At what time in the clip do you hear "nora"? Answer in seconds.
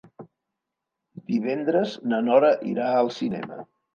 2.29-2.51